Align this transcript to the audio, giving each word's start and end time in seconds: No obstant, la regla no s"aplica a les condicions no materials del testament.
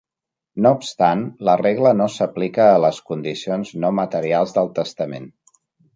No 0.65 0.69
obstant, 0.77 1.19
la 1.49 1.53
regla 1.61 1.91
no 1.99 2.07
s"aplica 2.13 2.65
a 2.69 2.79
les 2.87 3.03
condicions 3.11 3.75
no 3.85 3.93
materials 4.03 4.57
del 4.57 4.73
testament. 4.81 5.29